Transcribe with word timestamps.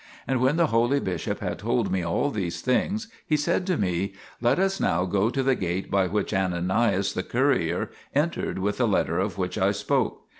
And 0.27 0.41
when 0.41 0.57
the 0.57 0.65
holy 0.73 0.99
bishop 0.99 1.41
had 1.41 1.59
told 1.59 1.91
me 1.91 2.01
all 2.01 2.31
these 2.31 2.61
things, 2.61 3.07
he 3.23 3.37
said 3.37 3.67
to 3.67 3.77
me:" 3.77 4.13
Let 4.41 4.57
us 4.57 4.79
now 4.79 5.05
go 5.05 5.29
to 5.29 5.43
the 5.43 5.53
gate 5.53 5.91
by 5.91 6.07
which 6.07 6.33
Ananias 6.33 7.13
the 7.13 7.21
courier 7.21 7.91
entered 8.15 8.57
with 8.57 8.79
the 8.79 8.87
letter 8.87 9.19
of 9.19 9.37
which 9.37 9.59
I 9.59 9.69
spoke." 9.69 10.23